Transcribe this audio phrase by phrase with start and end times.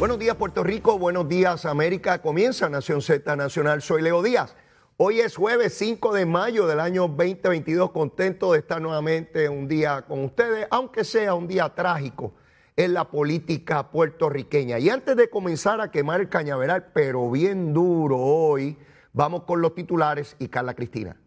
[0.00, 2.22] Buenos días Puerto Rico, buenos días América.
[2.22, 3.82] Comienza Nación Z Nacional.
[3.82, 4.56] Soy Leo Díaz.
[4.96, 7.90] Hoy es jueves 5 de mayo del año 2022.
[7.90, 12.32] Contento de estar nuevamente un día con ustedes, aunque sea un día trágico
[12.76, 14.78] en la política puertorriqueña.
[14.78, 18.78] Y antes de comenzar a quemar el cañaveral, pero bien duro hoy,
[19.12, 21.19] vamos con los titulares y Carla Cristina.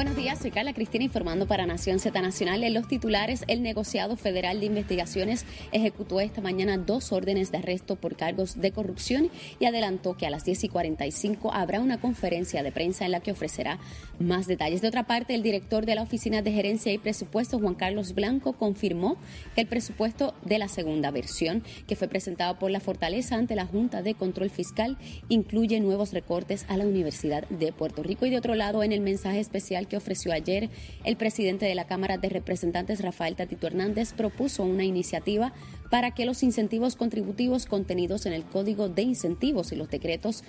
[0.00, 2.64] Buenos días, soy Carla Cristina informando para Nación Z Nacional.
[2.64, 7.96] En los titulares, el negociado federal de investigaciones ejecutó esta mañana dos órdenes de arresto
[7.96, 12.62] por cargos de corrupción y adelantó que a las 10 y 45 habrá una conferencia
[12.62, 13.78] de prensa en la que ofrecerá
[14.18, 14.80] más detalles.
[14.80, 18.54] De otra parte, el director de la Oficina de Gerencia y Presupuesto, Juan Carlos Blanco,
[18.54, 19.18] confirmó
[19.54, 23.66] que el presupuesto de la segunda versión, que fue presentado por la Fortaleza ante la
[23.66, 24.96] Junta de Control Fiscal,
[25.28, 28.24] incluye nuevos recortes a la Universidad de Puerto Rico.
[28.24, 30.70] Y de otro lado, en el mensaje especial que ofreció ayer,
[31.04, 35.52] el presidente de la Cámara de Representantes, Rafael Tatito Hernández, propuso una iniciativa
[35.90, 40.42] para que los incentivos contributivos contenidos en el Código de Incentivos y los decretos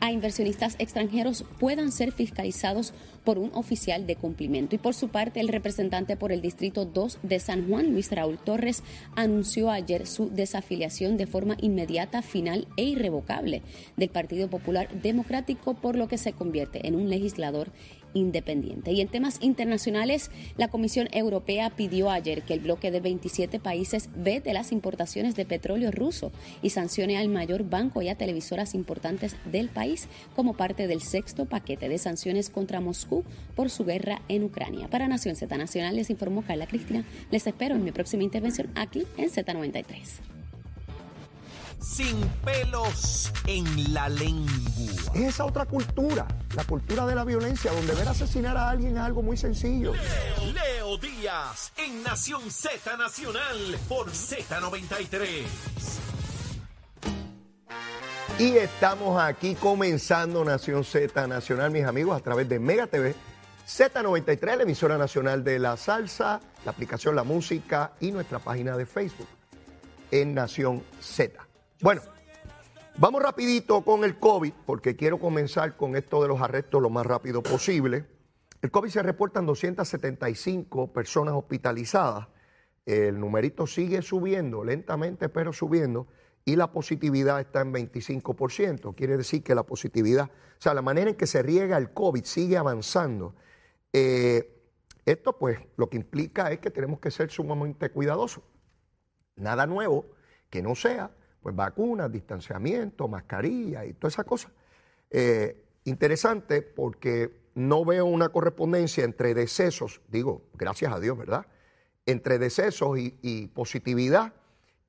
[0.00, 2.92] a inversionistas extranjeros puedan ser fiscalizados
[3.24, 4.74] por un oficial de cumplimiento.
[4.74, 8.38] Y por su parte, el representante por el Distrito 2 de San Juan, Luis Raúl
[8.38, 8.82] Torres,
[9.16, 13.62] anunció ayer su desafiliación de forma inmediata, final e irrevocable
[13.96, 17.72] del Partido Popular Democrático, por lo que se convierte en un legislador
[18.16, 18.92] independiente.
[18.92, 24.08] Y en temas internacionales, la Comisión Europea pidió ayer que el bloque de 27 países
[24.16, 29.36] vete las importaciones de petróleo ruso y sancione al mayor banco y a televisoras importantes
[29.44, 34.44] del país como parte del sexto paquete de sanciones contra Moscú por su guerra en
[34.44, 34.88] Ucrania.
[34.88, 37.04] Para Nación Z Nacional les informó Carla Cristina.
[37.30, 40.35] Les espero en mi próxima intervención aquí en Z93
[41.80, 45.12] sin pelos en la lengua.
[45.14, 49.02] Es esa otra cultura, la cultura de la violencia, donde ver asesinar a alguien es
[49.02, 49.92] algo muy sencillo.
[49.94, 55.44] Leo, Díaz, en Nación Z Nacional, por Z93.
[58.38, 63.14] Y estamos aquí comenzando Nación Z Nacional, mis amigos, a través de Mega TV,
[63.66, 68.84] Z93, la emisora nacional de la salsa, la aplicación La Música y nuestra página de
[68.86, 69.28] Facebook
[70.10, 71.45] en Nación Z.
[71.82, 72.00] Bueno,
[72.96, 77.04] vamos rapidito con el COVID, porque quiero comenzar con esto de los arrestos lo más
[77.04, 78.06] rápido posible.
[78.62, 82.28] El COVID se reportan 275 personas hospitalizadas.
[82.86, 86.06] El numerito sigue subiendo, lentamente, pero subiendo.
[86.46, 88.94] Y la positividad está en 25%.
[88.94, 92.24] Quiere decir que la positividad, o sea, la manera en que se riega el COVID
[92.24, 93.34] sigue avanzando.
[93.92, 94.62] Eh,
[95.04, 98.42] esto, pues, lo que implica es que tenemos que ser sumamente cuidadosos.
[99.34, 100.06] Nada nuevo
[100.48, 101.10] que no sea
[101.46, 104.50] pues vacunas, distanciamiento, mascarilla y toda esa cosa.
[105.08, 111.46] Eh, interesante porque no veo una correspondencia entre decesos, digo, gracias a Dios, ¿verdad?
[112.04, 114.32] Entre decesos y, positividad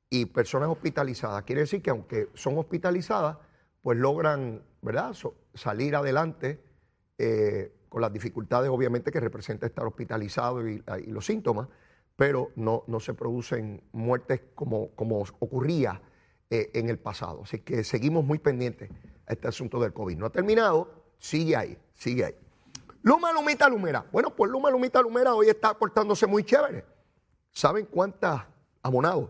[0.10, 1.44] y personas hospitalizadas.
[1.44, 3.38] Quiere decir que aunque son hospitalizadas,
[3.84, 5.16] pues logran, ¿verdad?,
[5.54, 6.60] salir adelante
[7.20, 11.68] eh, con las dificultades obviamente que representa estar hospitalizado y, los síntomas,
[12.16, 16.02] pero no, no se producen muertes como, como ocurría
[16.50, 17.42] eh, en el pasado.
[17.44, 18.90] Así que seguimos muy pendientes
[19.26, 20.18] a este asunto del COVID.
[20.18, 22.36] No ha terminado, sigue ahí, sigue ahí.
[23.02, 24.06] Luma, Lumita, Lumera.
[24.12, 26.86] Bueno, pues Luma, Lumita, Lumera hoy está portándose muy chévere.
[27.52, 28.44] ¿Saben cuántas
[28.84, 29.30] abonados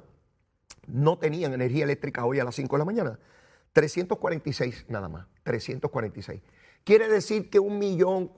[0.88, 3.20] no tenían energía eléctrica hoy a las 5 de la mañana?
[3.74, 6.42] 346 nada más, 346.
[6.84, 8.32] Quiere decir que un millón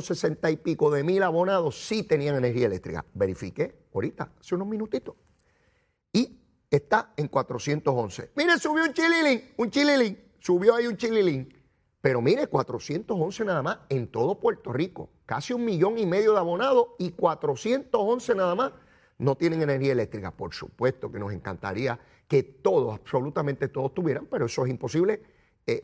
[0.00, 3.04] sesenta y pico de mil abonados sí tenían energía eléctrica.
[3.12, 5.14] Verifiqué ahorita, hace unos minutitos.
[6.70, 8.32] Está en 411.
[8.34, 11.54] Mire, subió un chililín, un chililín, subió ahí un chililín.
[12.00, 15.10] Pero mire, 411 nada más en todo Puerto Rico.
[15.26, 18.72] Casi un millón y medio de abonados y 411 nada más
[19.18, 20.30] no tienen energía eléctrica.
[20.30, 21.98] Por supuesto que nos encantaría
[22.28, 25.22] que todos, absolutamente todos tuvieran, pero eso es imposible
[25.66, 25.82] eh,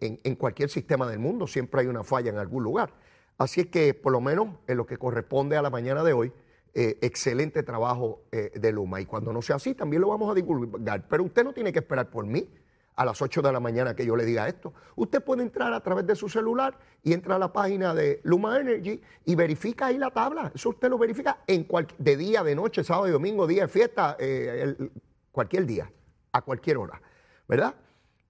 [0.00, 1.46] eh, en, cualquier sistema del mundo.
[1.46, 2.92] Siempre hay una falla en algún lugar.
[3.38, 6.32] Así es que, por lo menos en lo que corresponde a la mañana de hoy,
[6.74, 9.00] eh, excelente trabajo eh, de Luma.
[9.00, 11.06] Y cuando no sea así, también lo vamos a divulgar.
[11.08, 12.48] Pero usted no tiene que esperar por mí
[12.96, 14.72] a las 8 de la mañana que yo le diga esto.
[14.96, 18.58] Usted puede entrar a través de su celular y entra a la página de Luma
[18.58, 20.52] Energy y verifica ahí la tabla.
[20.54, 21.66] Eso usted lo verifica en
[21.98, 24.76] de día, de noche, sábado y domingo, día de fiesta, eh,
[25.30, 25.90] cualquier día,
[26.32, 27.00] a cualquier hora.
[27.48, 27.74] ¿Verdad?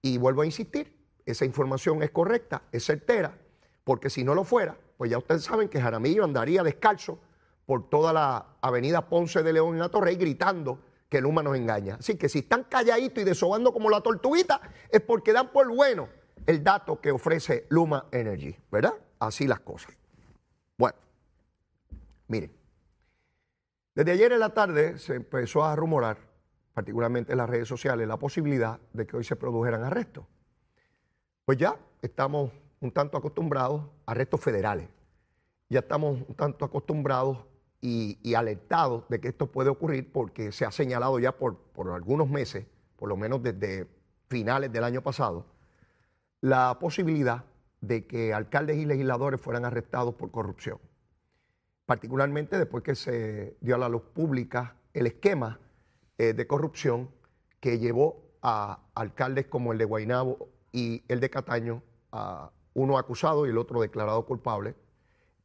[0.01, 0.93] Y vuelvo a insistir,
[1.25, 3.37] esa información es correcta, es certera,
[3.83, 7.19] porque si no lo fuera, pues ya ustedes saben que Jaramillo andaría descalzo
[7.65, 10.79] por toda la avenida Ponce de León en la Torrey gritando
[11.09, 11.95] que Luma nos engaña.
[11.99, 16.09] Así que si están calladitos y desobando como la tortuguita, es porque dan por bueno
[16.45, 18.93] el dato que ofrece Luma Energy, ¿verdad?
[19.19, 19.95] Así las cosas.
[20.77, 20.97] Bueno,
[22.27, 22.51] miren,
[23.95, 26.17] Desde ayer en la tarde se empezó a rumorar,
[26.73, 30.25] particularmente en las redes sociales, la posibilidad de que hoy se produjeran arrestos.
[31.45, 34.89] Pues ya estamos un tanto acostumbrados a arrestos federales.
[35.69, 37.37] Ya estamos un tanto acostumbrados
[37.85, 42.29] y, alertados de que esto puede ocurrir porque se ha señalado ya por, por algunos
[42.29, 42.65] meses,
[42.95, 43.87] por lo menos desde
[44.29, 45.45] finales del año pasado,
[46.39, 47.43] la posibilidad
[47.81, 50.79] de que alcaldes y legisladores fueran arrestados por corrupción.
[51.85, 55.59] Particularmente después que se dio a la luz pública el esquema
[56.17, 57.09] eh, de corrupción
[57.59, 61.83] que llevó a alcaldes como el de Guaynabo y el de Cataño,
[62.13, 64.73] a uno acusado y el otro declarado culpable,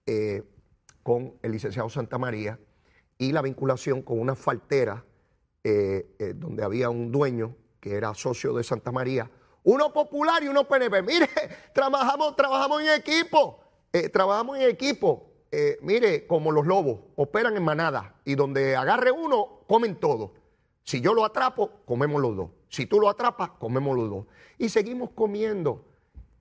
[0.07, 0.45] eh,
[1.09, 2.59] con el licenciado Santa María,
[3.17, 5.07] y la vinculación con una faltera
[5.65, 9.31] eh, donde había un dueño que era socio de Santa María,
[9.63, 11.01] uno popular y uno PNP.
[11.01, 11.31] Mire,
[11.73, 13.59] trabajamos, trabajamos en equipo,
[13.91, 15.31] eh, trabajamos en equipo.
[15.51, 20.35] Eh, mire, como los lobos, operan en manada y donde agarre uno, comen todo.
[20.83, 22.51] Si yo lo atrapo, comemos los dos.
[22.69, 24.27] Si tú lo atrapas, comemos los dos.
[24.59, 25.87] Y seguimos comiendo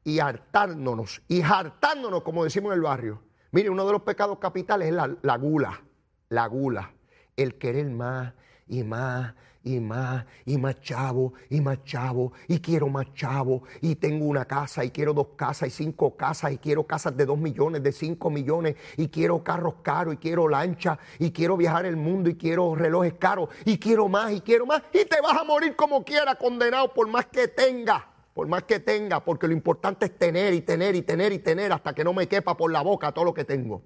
[0.04, 3.27] y hartándonos, y hartándonos, como decimos en el barrio.
[3.52, 5.82] Mire, uno de los pecados capitales es la gula,
[6.30, 6.92] la gula,
[7.36, 8.34] el querer más
[8.68, 9.34] y más
[9.68, 14.46] y más, y más chavo, y más chavo, y quiero más chavo, y tengo una
[14.46, 17.92] casa, y quiero dos casas, y cinco casas, y quiero casas de dos millones, de
[17.92, 22.36] cinco millones, y quiero carros caros, y quiero lancha, y quiero viajar el mundo, y
[22.36, 26.04] quiero relojes caros, y quiero más, y quiero más, y te vas a morir como
[26.04, 30.54] quiera, condenado, por más que tenga, por más que tenga, porque lo importante es tener,
[30.54, 33.26] y tener, y tener, y tener, hasta que no me quepa por la boca todo
[33.26, 33.82] lo que tengo.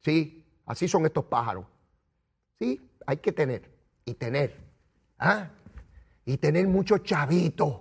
[0.00, 1.64] Sí, así son estos pájaros.
[2.58, 3.70] Sí, hay que tener,
[4.04, 4.54] y tener
[5.18, 5.48] ¿Ah?
[6.26, 7.80] Y tener muchos chavitos,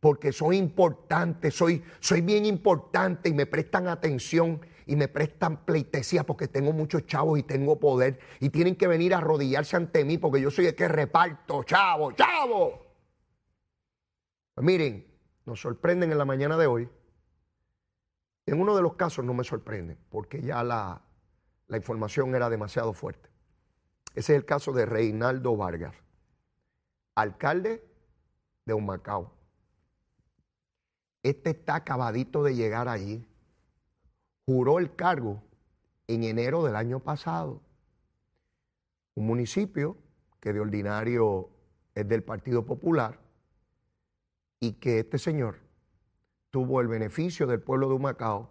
[0.00, 6.24] porque soy importante, soy, soy bien importante y me prestan atención y me prestan pleitesía
[6.24, 10.18] porque tengo muchos chavos y tengo poder y tienen que venir a arrodillarse ante mí
[10.18, 12.84] porque yo soy el que reparto, chavo, chavo.
[14.52, 15.15] Pues miren,
[15.46, 16.88] nos sorprenden en la mañana de hoy.
[18.44, 21.00] En uno de los casos no me sorprende porque ya la,
[21.68, 23.30] la información era demasiado fuerte.
[24.14, 25.94] Ese es el caso de Reinaldo Vargas
[27.16, 27.82] alcalde
[28.66, 29.32] de Humacao.
[31.22, 33.26] Este está acabadito de llegar allí.
[34.44, 35.42] Juró el cargo
[36.06, 37.62] en enero del año pasado.
[39.14, 39.96] Un municipio
[40.40, 41.48] que de ordinario
[41.94, 43.18] es del Partido Popular
[44.60, 45.58] y que este señor
[46.50, 48.50] tuvo el beneficio del pueblo de Humacao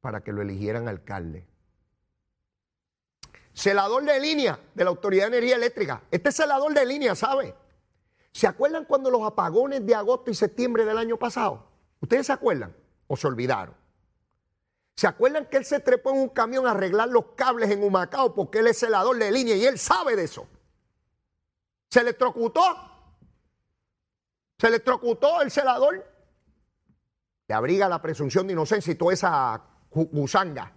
[0.00, 1.46] para que lo eligieran alcalde.
[3.52, 6.02] Celador de línea de la Autoridad de Energía Eléctrica.
[6.10, 7.54] Este celador de línea, ¿sabe?
[8.32, 11.66] ¿Se acuerdan cuando los apagones de agosto y septiembre del año pasado?
[12.00, 12.74] ¿Ustedes se acuerdan
[13.08, 13.74] o se olvidaron?
[14.94, 18.34] ¿Se acuerdan que él se trepó en un camión a arreglar los cables en Humacao
[18.34, 20.46] porque él es celador de línea y él sabe de eso?
[21.90, 22.62] ¿Se electrocutó?
[24.58, 26.04] ¿Se electrocutó el celador?
[27.46, 30.72] Le abriga la presunción de inocencia y toda esa gusanga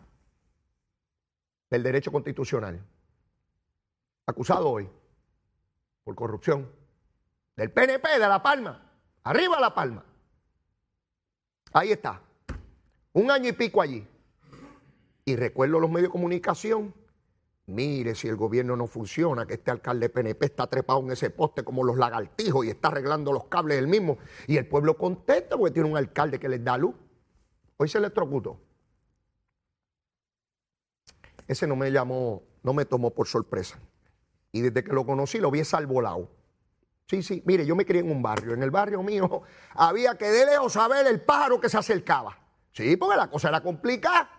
[1.70, 2.80] del derecho constitucional.
[4.28, 4.90] Acusado hoy
[6.04, 6.72] por corrupción
[7.56, 8.88] del PNP de La Palma.
[9.24, 10.06] Arriba La Palma.
[11.74, 12.22] Ahí está.
[13.14, 14.08] Un año y pico allí.
[15.26, 16.94] Y recuerdo los medios de comunicación.
[17.72, 21.64] Mire si el gobierno no funciona, que este alcalde PNP está trepado en ese poste
[21.64, 24.18] como los lagartijos y está arreglando los cables del mismo.
[24.46, 26.94] Y el pueblo contesta porque tiene un alcalde que les da luz.
[27.78, 28.60] Hoy se electrocutó.
[31.48, 33.80] Ese no me llamó, no me tomó por sorpresa.
[34.52, 36.30] Y desde que lo conocí lo vi salvolado.
[37.08, 38.54] Sí, sí, mire, yo me crié en un barrio.
[38.54, 39.44] En el barrio mío
[39.76, 42.38] había que de lejos saber el pájaro que se acercaba.
[42.74, 44.30] Sí, porque la cosa era complicada.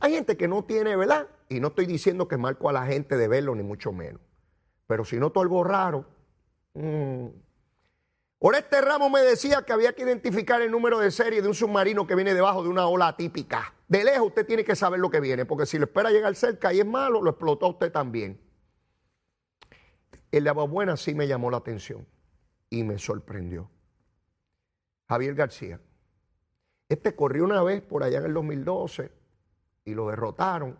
[0.00, 1.28] Hay gente que no tiene, ¿verdad?
[1.48, 4.20] Y no estoy diciendo que marco a la gente de verlo, ni mucho menos.
[4.86, 6.04] Pero si noto algo raro.
[6.74, 7.26] Mmm.
[8.54, 12.06] este Ramos me decía que había que identificar el número de serie de un submarino
[12.06, 13.74] que viene debajo de una ola atípica.
[13.88, 16.72] De lejos usted tiene que saber lo que viene, porque si lo espera llegar cerca
[16.72, 18.40] y es malo, lo explotó usted también.
[20.30, 22.06] El de Buena sí me llamó la atención
[22.68, 23.70] y me sorprendió.
[25.08, 25.80] Javier García.
[26.88, 29.12] Este corrió una vez por allá en el 2012
[29.84, 30.78] y lo derrotaron.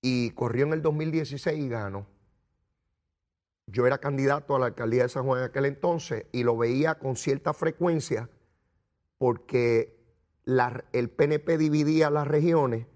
[0.00, 2.06] Y corrió en el 2016 y ganó.
[3.66, 6.98] Yo era candidato a la alcaldía de San Juan en aquel entonces y lo veía
[6.98, 8.30] con cierta frecuencia
[9.18, 9.96] porque
[10.92, 12.86] el PNP dividía las regiones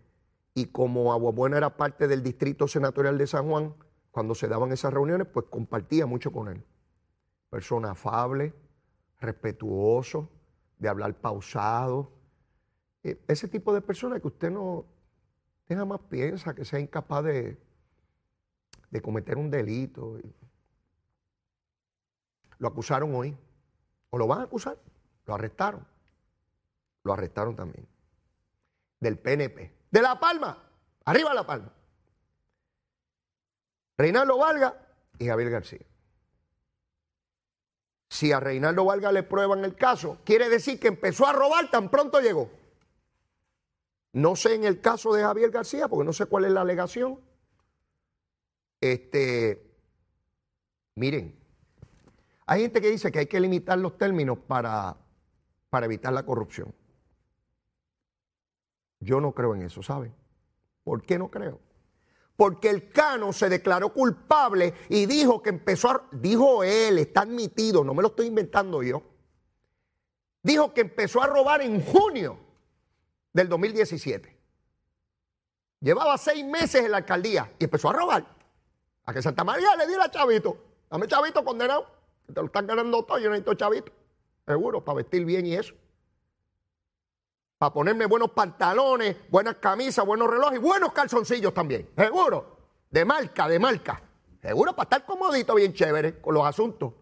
[0.55, 3.75] y como Aguabuena era parte del distrito senatorial de San Juan,
[4.11, 6.65] cuando se daban esas reuniones, pues compartía mucho con él.
[7.49, 8.55] Persona afable,
[9.21, 10.29] respetuoso,
[10.79, 12.13] de hablar pausado.
[13.03, 14.87] E, ese tipo de persona que usted no,
[15.77, 17.59] jamás piensa que sea incapaz de,
[18.91, 20.19] de cometer un delito.
[22.59, 23.37] Lo acusaron hoy.
[24.11, 24.77] ¿O lo van a acusar?
[25.27, 25.87] Lo arrestaron.
[27.05, 27.87] Lo arrestaron también.
[28.99, 29.73] Del PNP.
[29.91, 30.59] De La Palma.
[31.05, 31.73] Arriba La Palma.
[33.97, 34.75] Reinaldo Valga
[35.19, 35.87] y Javier García.
[38.09, 41.91] Si a Reinaldo Valga le prueban el caso, quiere decir que empezó a robar tan
[41.91, 42.51] pronto llegó.
[44.13, 47.21] No sé en el caso de Javier García, porque no sé cuál es la alegación.
[48.81, 49.63] Este,
[50.97, 51.39] miren,
[52.47, 54.97] hay gente que dice que hay que limitar los términos para,
[55.69, 56.75] para evitar la corrupción.
[58.99, 60.15] Yo no creo en eso, ¿saben?
[60.83, 61.61] ¿Por qué no creo?
[62.37, 67.85] Porque el Cano se declaró culpable y dijo que empezó a, dijo él, está admitido,
[67.85, 69.03] no me lo estoy inventando yo,
[70.43, 72.50] dijo que empezó a robar en junio
[73.33, 74.39] del 2017.
[75.81, 78.27] Llevaba seis meses en la alcaldía y empezó a robar.
[79.05, 80.57] A que Santa María le diera chavito.
[80.91, 81.87] Dame chavito condenado.
[82.27, 83.19] Que te lo están ganando todo.
[83.19, 83.93] Yo necesito chavito.
[84.47, 85.75] Seguro, para vestir bien y eso.
[87.57, 91.91] Para ponerme buenos pantalones, buenas camisas, buenos relojes y buenos calzoncillos también.
[91.97, 92.59] Seguro.
[92.91, 94.03] De marca, de marca.
[94.43, 96.93] Seguro para estar comodito, bien chévere, con los asuntos.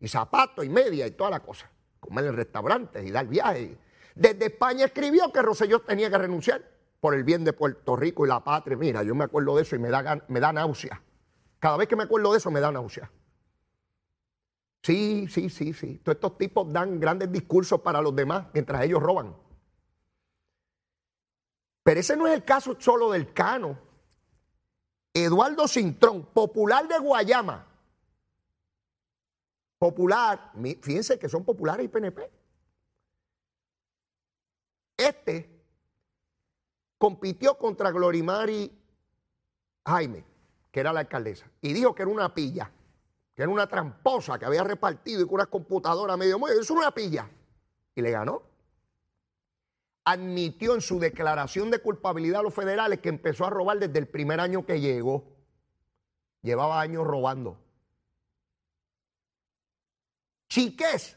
[0.00, 1.70] Y zapatos y media y toda la cosa.
[2.00, 3.76] Comer en restaurantes y dar viajes
[4.16, 6.64] desde España escribió que Roselló tenía que renunciar
[7.00, 8.74] por el bien de Puerto Rico y la patria.
[8.76, 11.02] Mira, yo me acuerdo de eso y me da, me da náusea.
[11.58, 13.10] Cada vez que me acuerdo de eso me da náusea.
[14.82, 15.98] Sí, sí, sí, sí.
[15.98, 19.36] Todos estos tipos dan grandes discursos para los demás mientras ellos roban.
[21.82, 23.78] Pero ese no es el caso solo del Cano.
[25.12, 27.66] Eduardo Cintrón, popular de Guayama.
[29.78, 32.30] Popular, fíjense que son populares y PNP.
[34.96, 35.50] Este
[36.98, 38.72] compitió contra Glorimari
[39.84, 40.24] Jaime,
[40.70, 42.70] que era la alcaldesa, y dijo que era una pilla,
[43.34, 46.90] que era una tramposa que había repartido y con una computadora medio muy, es una
[46.90, 47.30] pilla.
[47.94, 48.42] Y le ganó.
[50.04, 54.06] Admitió en su declaración de culpabilidad a los federales que empezó a robar desde el
[54.06, 55.24] primer año que llegó.
[56.42, 57.58] Llevaba años robando.
[60.48, 61.16] Chiques.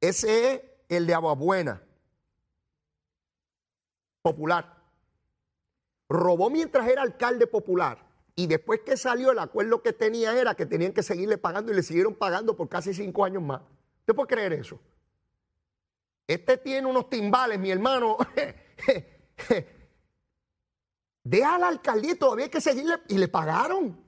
[0.00, 1.80] Ese es el de Aguabuena
[4.24, 4.74] popular.
[6.08, 7.98] Robó mientras era alcalde popular
[8.34, 11.76] y después que salió el acuerdo que tenía era que tenían que seguirle pagando y
[11.76, 13.60] le siguieron pagando por casi cinco años más.
[14.00, 14.80] ¿Usted puede creer eso?
[16.26, 18.16] Este tiene unos timbales, mi hermano.
[21.22, 24.03] Deja a la alcaldía y todavía hay que seguirle y le pagaron.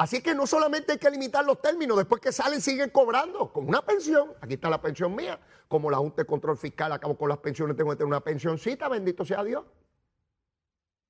[0.00, 3.68] Así que no solamente hay que limitar los términos, después que salen siguen cobrando con
[3.68, 4.32] una pensión.
[4.40, 5.38] Aquí está la pensión mía.
[5.68, 8.88] Como la Junta de Control Fiscal acabo con las pensiones, tengo que tener una pensioncita,
[8.88, 9.62] bendito sea Dios.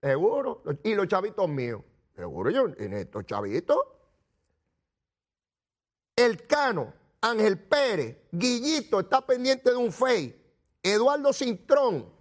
[0.03, 0.65] Seguro.
[0.83, 1.83] Y los chavitos míos.
[2.17, 3.79] Seguro yo, en estos chavitos.
[6.17, 10.35] El Cano, Ángel Pérez, Guillito está pendiente de un FEI.
[10.83, 12.13] Eduardo Cintrón,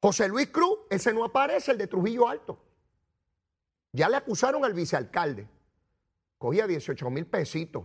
[0.00, 2.71] José Luis Cruz, ese no aparece, el de Trujillo Alto.
[3.92, 5.48] Ya le acusaron al vicealcalde.
[6.38, 7.84] Cogía 18 mil pesitos.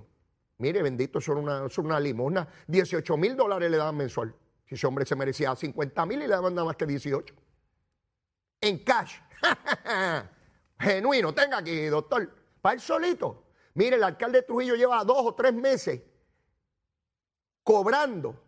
[0.60, 2.48] Mire, bendito, son una, una limosna.
[2.68, 4.34] 18 mil dólares le daban mensual.
[4.66, 7.36] Si ese hombre se merecía 50 mil y le daban nada más que 18.
[8.62, 9.20] En cash.
[10.80, 12.34] Genuino, tenga aquí, doctor.
[12.62, 13.44] Para él solito.
[13.76, 16.02] Mire, el alcalde de Trujillo lleva dos o tres meses
[17.64, 18.44] cobrando.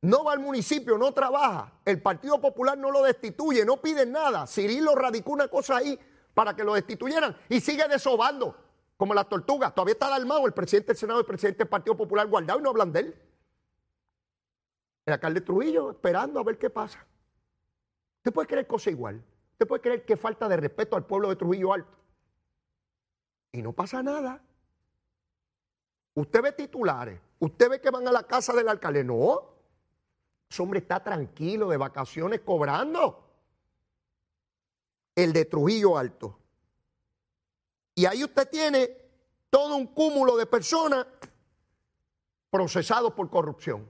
[0.00, 1.72] No va al municipio, no trabaja.
[1.84, 4.46] El Partido Popular no lo destituye, no pide nada.
[4.48, 5.96] Cirilo radicó una cosa ahí
[6.34, 8.56] para que lo destituyeran y sigue desobando
[8.96, 9.74] como las tortugas.
[9.74, 12.62] Todavía está alarmado el presidente del Senado y el presidente del Partido Popular guardado y
[12.62, 13.22] no hablan de él.
[15.04, 17.04] El alcalde Trujillo esperando a ver qué pasa.
[18.18, 19.22] Usted puede creer cosa igual.
[19.52, 21.98] Usted puede creer que falta de respeto al pueblo de Trujillo Alto.
[23.50, 24.40] Y no pasa nada.
[26.14, 27.20] Usted ve titulares.
[27.40, 29.02] Usted ve que van a la casa del alcalde.
[29.02, 29.50] No.
[30.48, 33.31] Ese hombre está tranquilo, de vacaciones, cobrando
[35.14, 36.38] el de Trujillo Alto.
[37.94, 38.90] Y ahí usted tiene
[39.50, 41.06] todo un cúmulo de personas
[42.50, 43.88] procesados por corrupción.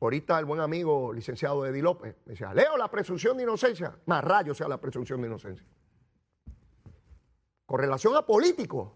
[0.00, 4.24] Ahorita el buen amigo licenciado Eddie López me decía, leo la presunción de inocencia, más
[4.24, 5.66] rayo sea la presunción de inocencia.
[7.66, 8.92] Con relación a políticos,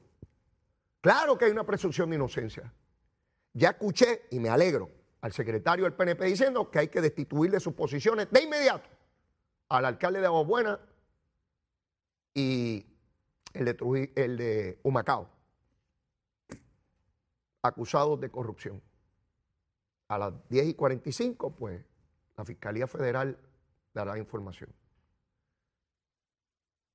[1.01, 2.73] claro que hay una presunción de inocencia.
[3.53, 7.61] Ya escuché, y me alegro, al secretario del PNP diciendo que hay que destituir de
[7.61, 8.94] sus posiciones de inmediato
[9.69, 10.81] al alcalde de Aguabuena
[12.35, 12.87] y
[13.53, 15.29] el de, el de Humacao,
[17.63, 18.83] acusados de corrupción.
[20.09, 21.85] A las 10 y 45, pues,
[22.37, 23.39] la Fiscalía Federal
[23.95, 24.71] dará información.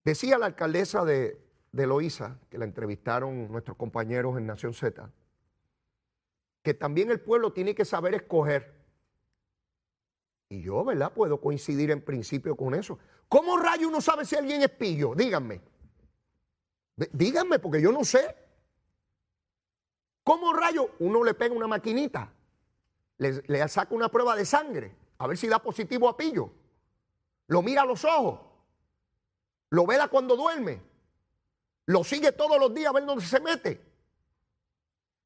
[0.04, 5.10] Decía la alcaldesa de, de que la entrevistaron nuestros compañeros en Nación Z,
[6.62, 8.79] que también el pueblo tiene que saber escoger.
[10.50, 11.14] Y yo, ¿verdad?
[11.14, 12.98] Puedo coincidir en principio con eso.
[13.28, 15.14] ¿Cómo rayo uno sabe si alguien es pillo?
[15.16, 15.62] Díganme.
[17.14, 18.36] Díganme, porque yo no sé.
[20.24, 22.34] ¿Cómo rayo uno le pega una maquinita?
[23.18, 26.52] Le, saca una prueba de sangre, a ver si da positivo a pillo.
[27.48, 28.40] Lo mira a los ojos.
[29.70, 30.82] Lo vela cuando duerme.
[31.86, 33.82] Lo sigue todos los días a ver dónde se mete.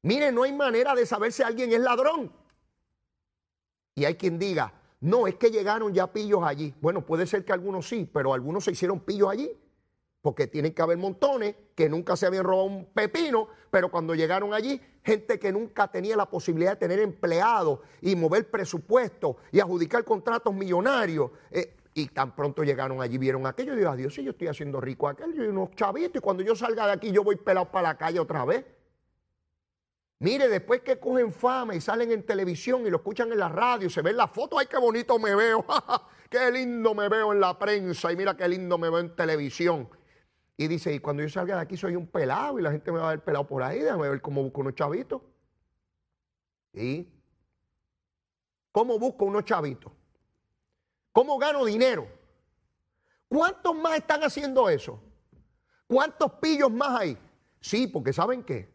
[0.02, 2.30] Mire, no hay manera de saber si alguien es ladrón.
[3.94, 4.72] Y hay quien diga,
[5.04, 6.74] no, es que llegaron ya pillos allí.
[6.80, 9.50] Bueno, puede ser que algunos sí, pero algunos se hicieron pillos allí.
[10.22, 14.54] Porque tienen que haber montones que nunca se habían robado un pepino, pero cuando llegaron
[14.54, 20.04] allí, gente que nunca tenía la posibilidad de tener empleados y mover presupuestos y adjudicar
[20.04, 21.32] contratos millonarios.
[21.50, 24.80] Eh, y tan pronto llegaron allí, vieron aquello y digo, adiós, si yo estoy haciendo
[24.80, 27.88] rico aquello y unos chavitos, y cuando yo salga de aquí yo voy pelado para
[27.88, 28.64] la calle otra vez.
[30.20, 33.90] Mire, después que cogen fama y salen en televisión y lo escuchan en la radio,
[33.90, 35.64] se ven las fotos, ay, qué bonito me veo,
[36.30, 39.88] qué lindo me veo en la prensa y mira qué lindo me veo en televisión.
[40.56, 42.98] Y dice, y cuando yo salga de aquí soy un pelado y la gente me
[42.98, 45.20] va a ver pelado por ahí, déjame ver cómo busco unos chavitos.
[46.72, 47.08] ¿Y
[48.70, 49.92] cómo busco unos chavitos?
[51.12, 52.08] ¿Cómo gano dinero?
[53.28, 55.00] ¿Cuántos más están haciendo eso?
[55.86, 57.18] ¿Cuántos pillos más hay?
[57.60, 58.73] Sí, porque ¿saben qué?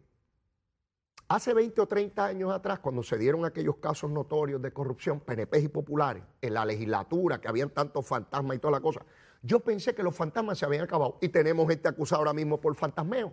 [1.30, 5.60] Hace 20 o 30 años atrás, cuando se dieron aquellos casos notorios de corrupción, PNP
[5.60, 9.06] y populares, en la legislatura, que habían tantos fantasmas y toda la cosa,
[9.44, 12.76] yo pensé que los fantasmas se habían acabado y tenemos gente acusada ahora mismo por
[12.76, 13.32] fantasmeo.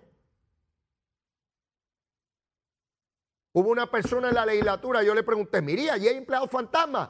[3.54, 7.08] Hubo una persona en la legislatura, yo le pregunté, miría, ¿y hay empleados fantasmas?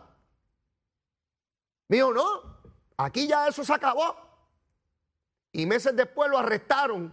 [1.88, 2.24] Mío, no,
[2.96, 4.14] aquí ya eso se acabó.
[5.50, 7.12] Y meses después lo arrestaron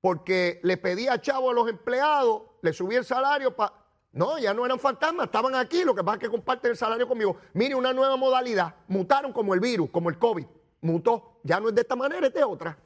[0.00, 3.74] porque le pedía chavo a los empleados, le subía el salario para...
[4.12, 7.06] No, ya no eran fantasmas, estaban aquí, lo que pasa es que comparten el salario
[7.06, 7.36] conmigo.
[7.54, 10.46] Mire, una nueva modalidad, mutaron como el virus, como el COVID,
[10.80, 12.76] mutó, ya no es de esta manera, es de otra.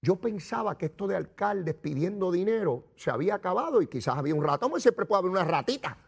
[0.00, 4.42] Yo pensaba que esto de alcaldes pidiendo dinero se había acabado y quizás había un
[4.42, 5.98] ratón, siempre puede haber una ratita,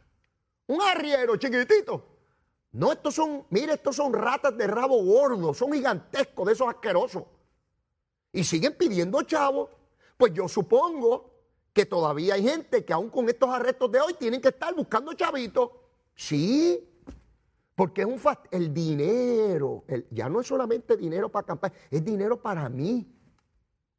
[0.66, 2.18] un arriero chiquitito
[2.72, 7.24] no, estos son, mire, estos son ratas de rabo gordo, son gigantescos, de esos asquerosos.
[8.32, 9.70] Y siguen pidiendo chavos.
[10.16, 11.37] Pues yo supongo
[11.78, 15.12] que todavía hay gente que aún con estos arrestos de hoy tienen que estar buscando
[15.12, 15.70] chavitos.
[16.12, 16.84] Sí,
[17.76, 22.42] porque es un fast el dinero, ya no es solamente dinero para campaña, es dinero
[22.42, 23.06] para mí.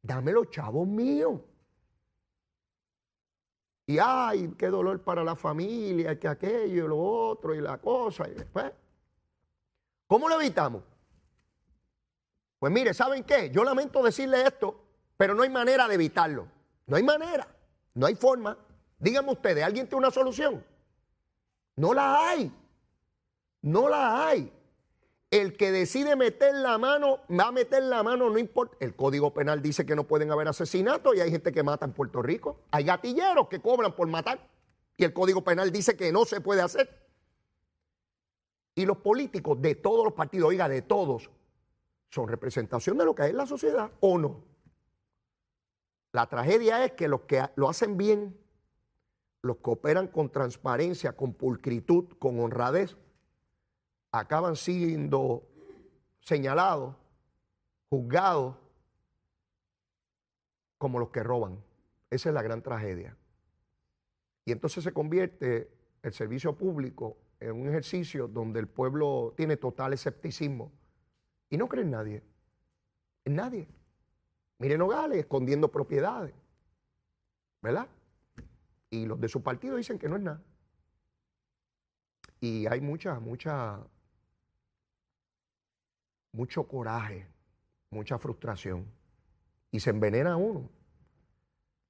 [0.02, 1.40] Dame los chavos míos.
[3.86, 8.28] Y ay, qué dolor para la familia, que aquello y lo otro y la cosa.
[8.28, 8.70] Y después,
[10.06, 10.82] ¿cómo lo evitamos?
[12.58, 13.48] Pues mire, ¿saben qué?
[13.48, 14.84] Yo lamento decirle esto,
[15.16, 16.46] pero no hay manera de evitarlo.
[16.86, 17.48] No hay manera,
[17.94, 18.56] no hay forma.
[18.98, 20.64] Díganme ustedes, ¿alguien tiene una solución?
[21.76, 22.52] No la hay.
[23.62, 24.52] No la hay.
[25.30, 28.76] El que decide meter la mano, va a meter la mano, no importa.
[28.80, 31.92] El Código Penal dice que no pueden haber asesinatos y hay gente que mata en
[31.92, 32.58] Puerto Rico.
[32.72, 34.40] Hay gatilleros que cobran por matar
[34.96, 37.00] y el Código Penal dice que no se puede hacer.
[38.74, 41.30] Y los políticos de todos los partidos, oiga, de todos,
[42.10, 44.49] son representación de lo que es la sociedad o no.
[46.12, 48.36] La tragedia es que los que lo hacen bien,
[49.42, 52.96] los que operan con transparencia, con pulcritud, con honradez,
[54.12, 55.46] acaban siendo
[56.20, 56.96] señalados,
[57.88, 58.56] juzgados
[60.78, 61.62] como los que roban.
[62.10, 63.16] Esa es la gran tragedia.
[64.44, 65.70] Y entonces se convierte
[66.02, 70.72] el servicio público en un ejercicio donde el pueblo tiene total escepticismo
[71.48, 72.22] y no cree en nadie.
[73.24, 73.68] En nadie.
[74.60, 76.32] Miren Nogales escondiendo propiedades.
[77.60, 77.88] ¿Verdad?
[78.90, 80.40] Y los de su partido dicen que no es nada.
[82.40, 83.80] Y hay mucha, mucha
[86.32, 87.26] mucho coraje,
[87.90, 88.86] mucha frustración.
[89.72, 90.68] Y se envenena uno.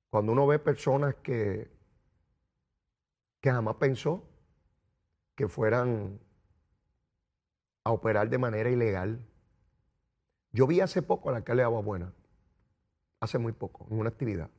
[0.09, 1.71] Cuando uno ve personas que,
[3.41, 4.25] que jamás pensó
[5.35, 6.21] que fueran
[7.85, 9.25] a operar de manera ilegal.
[10.53, 12.13] Yo vi hace poco al alcalde de Agua Buena,
[13.21, 14.51] hace muy poco, en una actividad.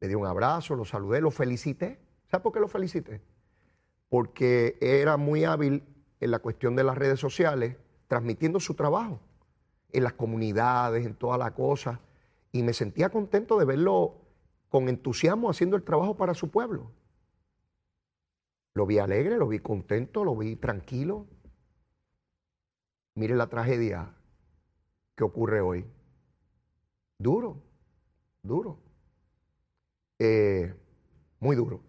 [0.00, 2.00] Le di un abrazo, lo saludé, lo felicité.
[2.30, 3.22] ¿Sabe por qué lo felicité?
[4.08, 5.84] Porque era muy hábil
[6.20, 7.76] en la cuestión de las redes sociales
[8.08, 9.20] transmitiendo su trabajo
[9.92, 12.00] en las comunidades, en toda la cosa.
[12.50, 14.16] Y me sentía contento de verlo
[14.68, 16.90] con entusiasmo haciendo el trabajo para su pueblo.
[18.74, 21.26] Lo vi alegre, lo vi contento, lo vi tranquilo.
[23.14, 24.14] Mire la tragedia
[25.14, 25.86] que ocurre hoy.
[27.22, 27.62] Duro,
[28.42, 28.80] duro.
[30.18, 30.74] Eh,
[31.38, 31.80] muy duro.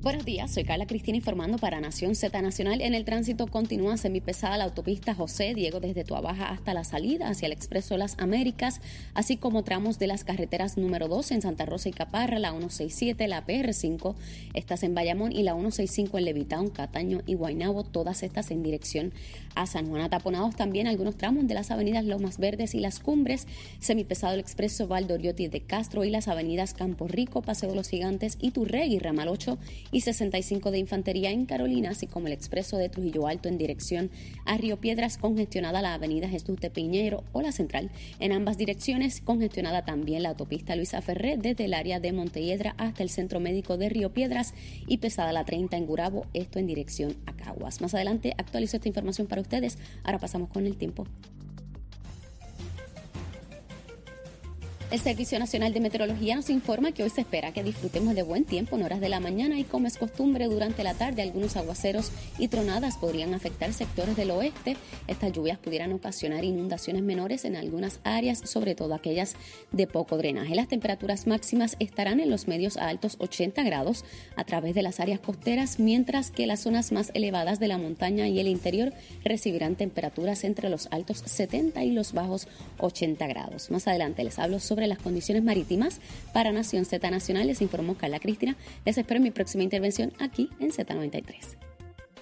[0.00, 2.82] Buenos días, soy Carla Cristina informando para Nación Z Nacional.
[2.82, 7.46] En el tránsito continúa semipesada la autopista José Diego desde Tuabaja hasta la salida hacia
[7.46, 8.80] el Expreso Las Américas,
[9.14, 13.26] así como tramos de las carreteras número 2 en Santa Rosa y Caparra, la 167,
[13.26, 14.14] la PR5,
[14.54, 19.12] estas en Bayamón y la 165 en Levitown, Cataño y Guaynabo, todas estas en dirección
[19.56, 20.02] a San Juan.
[20.02, 23.48] Ataponados también algunos tramos de las avenidas Lomas Verdes y Las Cumbres,
[23.80, 28.38] semipesado el Expreso Valdoriotti de Castro y las avenidas Campo Rico, Paseo de los Gigantes,
[28.40, 29.58] Iturregui, Ramal 8
[29.92, 34.10] y 65 de Infantería en Carolina, así como el expreso de Trujillo Alto en dirección
[34.44, 37.90] a Río Piedras, congestionada la avenida Jesús de Piñero o la Central.
[38.20, 43.02] En ambas direcciones, congestionada también la autopista Luisa Ferré desde el área de Montelledra hasta
[43.02, 44.54] el Centro Médico de Río Piedras
[44.86, 47.80] y pesada la 30 en Gurabo, esto en dirección a Caguas.
[47.80, 49.78] Más adelante actualizo esta información para ustedes.
[50.04, 51.06] Ahora pasamos con el tiempo.
[54.90, 58.46] El Servicio Nacional de Meteorología nos informa que hoy se espera que disfrutemos de buen
[58.46, 62.10] tiempo en horas de la mañana y como es costumbre durante la tarde algunos aguaceros
[62.38, 64.78] y tronadas podrían afectar sectores del oeste.
[65.06, 69.36] Estas lluvias pudieran ocasionar inundaciones menores en algunas áreas, sobre todo aquellas
[69.72, 70.54] de poco drenaje.
[70.54, 75.00] Las temperaturas máximas estarán en los medios a altos 80 grados a través de las
[75.00, 79.76] áreas costeras, mientras que las zonas más elevadas de la montaña y el interior recibirán
[79.76, 82.48] temperaturas entre los altos 70 y los bajos
[82.78, 83.70] 80 grados.
[83.70, 86.00] Más adelante les hablo sobre sobre las condiciones marítimas
[86.32, 87.48] para Nación Z Nacional.
[87.48, 88.56] Les informó Carla Cristina.
[88.84, 91.67] Les espero en mi próxima intervención aquí en Z93.